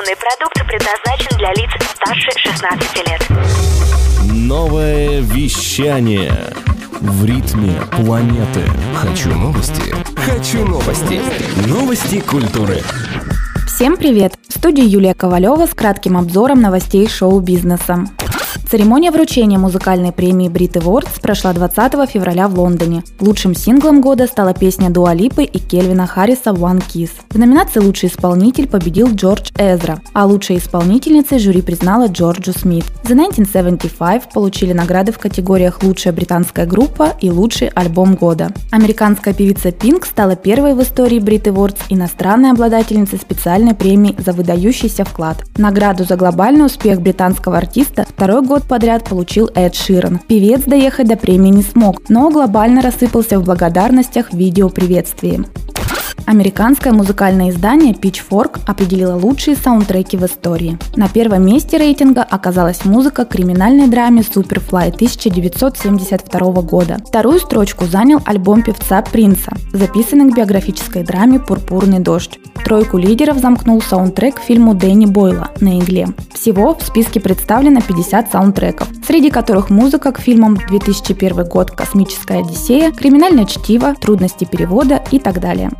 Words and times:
Информационный 0.00 0.16
продукт 0.16 0.66
предназначен 0.66 1.36
для 1.36 1.52
лиц 1.52 1.70
старше 1.94 2.30
16 2.38 3.08
лет. 3.08 3.26
Новое 4.32 5.20
вещание 5.20 6.32
в 7.00 7.24
ритме 7.24 7.74
планеты. 7.90 8.62
Хочу 8.94 9.30
новости. 9.30 9.94
Хочу 10.16 10.64
новости. 10.64 11.20
Новости 11.68 12.20
культуры. 12.20 12.82
Всем 13.66 13.96
привет! 13.96 14.34
В 14.48 14.58
студии 14.58 14.84
Юлия 14.84 15.14
Ковалева 15.14 15.66
с 15.66 15.74
кратким 15.74 16.16
обзором 16.16 16.62
новостей 16.62 17.06
шоу-бизнеса. 17.06 18.06
Церемония 18.70 19.10
вручения 19.10 19.58
музыкальной 19.58 20.12
премии 20.12 20.48
Brit 20.48 20.74
Awards 20.74 21.20
прошла 21.20 21.52
20 21.52 22.08
февраля 22.08 22.46
в 22.46 22.56
Лондоне. 22.56 23.02
Лучшим 23.18 23.52
синглом 23.52 24.00
года 24.00 24.28
стала 24.28 24.54
песня 24.54 24.90
Дуа 24.90 25.12
Липы 25.12 25.42
и 25.42 25.58
Кельвина 25.58 26.06
Харриса 26.06 26.50
«One 26.50 26.80
Kiss». 26.80 27.10
В 27.30 27.36
номинации 27.36 27.80
«Лучший 27.80 28.08
исполнитель» 28.10 28.68
победил 28.68 29.08
Джордж 29.12 29.50
Эзра, 29.58 30.00
а 30.12 30.24
лучшей 30.24 30.58
исполнительницей 30.58 31.40
жюри 31.40 31.62
признала 31.62 32.06
Джорджу 32.06 32.52
Смит. 32.52 32.84
The 33.02 33.14
1975 33.14 34.32
получили 34.32 34.72
награды 34.72 35.10
в 35.10 35.18
категориях 35.18 35.82
«Лучшая 35.82 36.12
британская 36.12 36.64
группа» 36.64 37.14
и 37.20 37.28
«Лучший 37.28 37.72
альбом 37.74 38.14
года». 38.14 38.52
Американская 38.70 39.34
певица 39.34 39.72
Пинк 39.72 40.06
стала 40.06 40.36
первой 40.36 40.74
в 40.74 40.82
истории 40.82 41.18
Brit 41.18 41.52
Awards 41.52 41.80
иностранной 41.88 42.52
обладательницей 42.52 43.18
специальной 43.18 43.74
премии 43.74 44.14
за 44.24 44.30
выдающийся 44.30 45.04
вклад. 45.04 45.44
Награду 45.56 46.04
за 46.04 46.14
глобальный 46.14 46.66
успех 46.66 47.00
британского 47.00 47.58
артиста 47.58 48.06
второй 48.08 48.42
год 48.42 48.59
год 48.60 48.68
подряд 48.68 49.04
получил 49.04 49.50
Эд 49.54 49.74
Ширан. 49.74 50.18
Певец 50.18 50.62
доехать 50.64 51.08
до 51.08 51.16
премии 51.16 51.50
не 51.50 51.62
смог, 51.62 52.08
но 52.08 52.30
глобально 52.30 52.82
рассыпался 52.82 53.38
в 53.38 53.44
благодарностях 53.44 54.32
в 54.32 54.36
видеоприветствии. 54.36 55.44
Американское 56.26 56.92
музыкальное 56.92 57.50
издание 57.50 57.94
Pitchfork 57.94 58.60
определило 58.66 59.16
лучшие 59.16 59.56
саундтреки 59.56 60.16
в 60.16 60.26
истории. 60.26 60.78
На 60.94 61.08
первом 61.08 61.44
месте 61.46 61.78
рейтинга 61.78 62.22
оказалась 62.22 62.84
музыка 62.84 63.24
криминальной 63.24 63.88
драме 63.88 64.20
Superfly 64.20 64.94
1972 64.94 66.62
года. 66.62 66.98
Вторую 67.06 67.40
строчку 67.40 67.86
занял 67.86 68.20
альбом 68.26 68.62
певца 68.62 69.02
Принца, 69.02 69.52
записанный 69.72 70.30
к 70.30 70.36
биографической 70.36 71.02
драме 71.02 71.40
«Пурпурный 71.40 72.00
дождь». 72.00 72.38
Тройку 72.64 72.98
лидеров 72.98 73.38
замкнул 73.38 73.82
саундтрек 73.82 74.38
фильму 74.40 74.74
Дэнни 74.74 75.06
Бойла 75.06 75.50
на 75.60 75.78
игле. 75.78 76.08
Всего 76.32 76.74
в 76.74 76.82
списке 76.82 77.20
представлено 77.20 77.80
50 77.80 78.30
саундтреков, 78.30 78.88
среди 79.06 79.30
которых 79.30 79.70
музыка 79.70 80.12
к 80.12 80.20
фильмам 80.20 80.56
2001 80.56 81.48
год 81.48 81.70
«Космическая 81.72 82.40
Одиссея», 82.40 82.92
«Криминальное 82.92 83.44
чтиво», 83.44 83.94
«Трудности 83.94 84.44
перевода» 84.44 85.02
и 85.10 85.18
так 85.18 85.40
далее. 85.40 85.70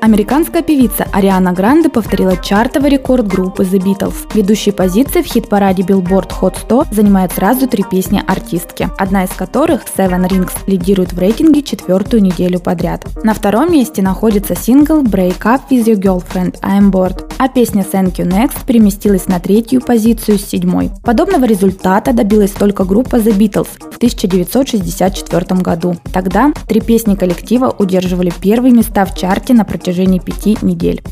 Американская 0.00 0.62
певица 0.62 1.06
Ариана 1.12 1.52
Гранде 1.52 1.90
повторила 1.90 2.34
чартовый 2.34 2.88
рекорд 2.88 3.28
группы 3.28 3.64
The 3.64 3.78
Beatles. 3.78 4.14
Ведущие 4.32 4.72
позиции 4.72 5.20
в 5.20 5.26
хит-параде 5.26 5.82
Billboard 5.82 6.32
Hot 6.40 6.56
100 6.58 6.86
занимают 6.90 7.32
сразу 7.32 7.68
три 7.68 7.82
песни 7.82 8.22
артистки, 8.26 8.88
одна 8.96 9.24
из 9.24 9.30
которых, 9.30 9.82
Seven 9.94 10.26
Rings, 10.26 10.52
лидирует 10.66 11.12
в 11.12 11.18
рейтинге 11.18 11.62
четвертую 11.62 12.22
неделю 12.22 12.60
подряд. 12.60 13.06
На 13.24 13.34
втором 13.34 13.72
месте 13.72 14.00
находится 14.00 14.56
сингл 14.56 15.02
Break 15.02 15.42
Up 15.42 15.60
With 15.70 15.84
Your 15.84 16.00
Girlfriend 16.00 16.58
I'm 16.62 16.90
Bored, 16.90 17.30
а 17.36 17.48
песня 17.48 17.84
Thank 17.84 18.14
You 18.14 18.26
Next 18.26 18.64
переместилась 18.66 19.28
на 19.28 19.38
третью 19.38 19.82
позицию 19.82 20.38
с 20.38 20.46
седьмой. 20.46 20.90
Подобного 21.04 21.44
результата 21.44 22.14
добилась 22.14 22.52
только 22.52 22.84
группа 22.84 23.16
The 23.16 23.36
Beatles 23.36 23.68
в 23.92 23.96
1964 23.98 25.60
году. 25.60 25.96
Тогда 26.10 26.54
три 26.66 26.80
песни 26.80 27.16
коллектива 27.16 27.74
удерживали 27.78 28.32
первые 28.40 28.72
места 28.72 29.04
в 29.04 29.14
чарте 29.14 29.52
на 29.52 29.66
протяжении 29.66 29.89
протяжении 29.90 30.20
пяти 30.20 30.56
недель. 30.62 31.02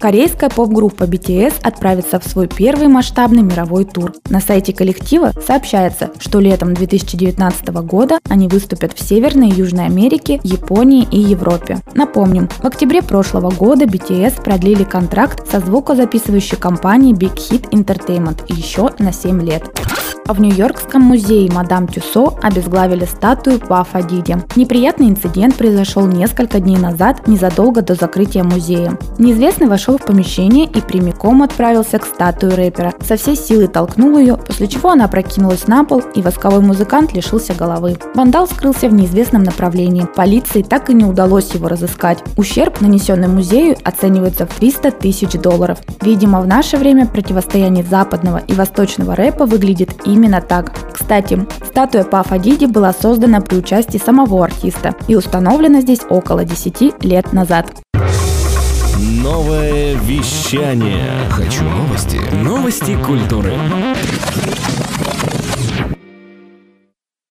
Корейская 0.00 0.48
поп-группа 0.48 1.04
BTS 1.04 1.60
отправится 1.62 2.18
в 2.18 2.24
свой 2.26 2.48
первый 2.48 2.88
масштабный 2.88 3.42
мировой 3.42 3.84
тур. 3.84 4.14
На 4.30 4.40
сайте 4.40 4.72
коллектива 4.72 5.32
сообщается, 5.46 6.10
что 6.18 6.40
летом 6.40 6.72
2019 6.74 7.68
года 7.84 8.18
они 8.28 8.48
выступят 8.48 8.94
в 8.94 9.06
Северной 9.06 9.50
и 9.50 9.54
Южной 9.54 9.86
Америке, 9.86 10.40
Японии 10.42 11.06
и 11.12 11.20
Европе. 11.20 11.80
Напомним, 11.94 12.48
в 12.48 12.64
октябре 12.64 13.02
прошлого 13.02 13.50
года 13.50 13.84
BTS 13.84 14.42
продлили 14.42 14.84
контракт 14.84 15.46
со 15.48 15.60
звукозаписывающей 15.60 16.56
компанией 16.56 17.12
Big 17.12 17.36
Hit 17.36 17.70
Entertainment 17.70 18.42
еще 18.48 18.90
на 18.98 19.12
7 19.12 19.42
лет. 19.42 19.64
В 20.26 20.40
Нью-Йоркском 20.40 21.02
музее 21.02 21.50
Мадам 21.50 21.88
Тюсо 21.88 22.28
обезглавили 22.40 23.04
статую 23.04 23.58
Пафа 23.58 24.00
Диди. 24.00 24.36
Неприятный 24.54 25.08
инцидент 25.08 25.56
произошел 25.56 26.06
несколько 26.06 26.60
дней 26.60 26.76
назад, 26.76 27.26
незадолго 27.26 27.82
до 27.82 27.94
закрытия 27.96 28.44
музея. 28.44 28.96
Неизвестный 29.18 29.66
вошел 29.66 29.98
в 29.98 30.04
помещение 30.04 30.66
и 30.66 30.80
прямиком 30.80 31.42
отправился 31.42 31.98
к 31.98 32.06
статуе 32.06 32.54
рэпера. 32.54 32.94
Со 33.00 33.16
всей 33.16 33.34
силы 33.34 33.66
толкнул 33.66 34.18
ее, 34.18 34.36
после 34.36 34.68
чего 34.68 34.90
она 34.90 35.06
опрокинулась 35.06 35.66
на 35.66 35.84
пол, 35.84 36.00
и 36.14 36.22
восковой 36.22 36.60
музыкант 36.60 37.12
лишился 37.12 37.54
головы. 37.54 37.98
Вандал 38.14 38.46
скрылся 38.46 38.88
в 38.88 38.94
неизвестном 38.94 39.42
направлении. 39.42 40.06
Полиции 40.14 40.62
так 40.62 40.90
и 40.90 40.94
не 40.94 41.04
удалось 41.04 41.52
его 41.54 41.66
разыскать. 41.66 42.22
Ущерб, 42.36 42.80
нанесенный 42.80 43.28
музею, 43.28 43.76
оценивается 43.82 44.46
в 44.46 44.54
300 44.54 44.92
тысяч 44.92 45.32
долларов. 45.32 45.80
Видимо, 46.02 46.40
в 46.40 46.46
наше 46.46 46.76
время 46.76 47.06
противостояние 47.06 47.82
западного 47.82 48.38
и 48.38 48.52
восточного 48.52 49.16
рэпа 49.16 49.44
выглядит 49.44 49.90
именно 50.04 50.19
именно 50.20 50.40
так. 50.42 50.72
Кстати, 50.92 51.46
статуя 51.64 52.04
Пафа 52.04 52.38
Диди 52.38 52.66
была 52.66 52.92
создана 52.92 53.40
при 53.40 53.56
участии 53.56 53.98
самого 53.98 54.44
артиста 54.44 54.94
и 55.08 55.16
установлена 55.16 55.80
здесь 55.80 56.00
около 56.08 56.44
10 56.44 57.02
лет 57.04 57.32
назад. 57.32 57.72
Новое 58.98 59.94
вещание. 59.94 61.06
Хочу 61.30 61.64
новости. 61.64 62.20
Новости 62.42 62.96
культуры. 63.02 63.54